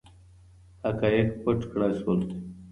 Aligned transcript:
حقایق 0.83 1.29
پټ 1.43 1.59
کړای 1.71 1.93
سول. 2.01 2.19